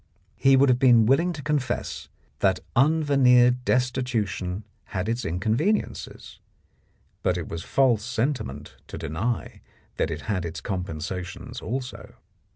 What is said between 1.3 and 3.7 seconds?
to confess that un veneered